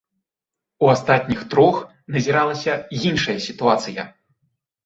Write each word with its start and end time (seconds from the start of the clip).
У 0.85 0.89
астатніх 0.93 1.43
трох 1.51 1.75
назіралася 2.15 2.73
іншая 3.09 3.37
сітуацыя. 3.47 4.09